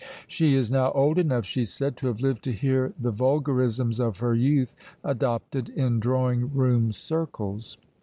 [0.25, 4.17] She is now old enough, she said, to have lived to hear the vulgarisms of
[4.17, 7.77] her youth adopted in drawing room circles.